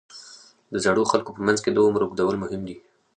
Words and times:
د 0.71 0.73
زړو 0.83 1.03
خلکو 1.11 1.35
په 1.37 1.41
منځ 1.47 1.59
کې 1.63 1.71
د 1.71 1.77
عمر 1.85 2.01
اوږدول 2.03 2.35
مهم 2.43 2.61
دي. 2.67 2.75